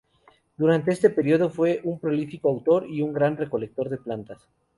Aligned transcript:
Durante 0.57 0.89
este 0.93 1.11
periodo, 1.11 1.51
fue 1.51 1.79
un 1.83 1.99
prolífico 1.99 2.49
autor 2.49 2.87
y 2.89 3.07
gran 3.11 3.37
recolector 3.37 3.87
de 3.87 3.97
plantas. 3.99 4.47